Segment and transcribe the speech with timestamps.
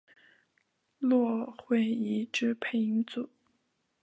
[0.97, 3.29] 骆慧怡之配音组。